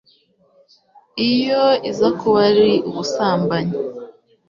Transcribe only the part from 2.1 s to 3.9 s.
kuba ari ubusambanyi